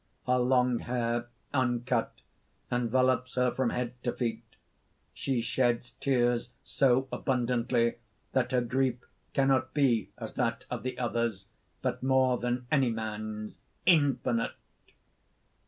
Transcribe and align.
Her 0.25 0.39
long 0.39 0.79
hair, 0.79 1.27
uncut, 1.53 2.21
envelopes 2.71 3.35
her 3.35 3.51
from 3.51 3.69
head 3.69 3.93
to 4.01 4.11
feet. 4.11 4.41
She 5.13 5.41
sheds 5.41 5.91
tears 5.99 6.49
so 6.63 7.07
abundantly 7.11 7.97
that 8.31 8.51
her 8.51 8.61
grief 8.61 8.97
cannot 9.35 9.75
be 9.75 10.09
as 10.17 10.33
that 10.33 10.65
of 10.71 10.81
the 10.81 10.97
others, 10.97 11.49
but 11.83 12.01
more 12.01 12.39
than 12.39 12.65
human 12.71 13.53
infinite! 13.85 14.55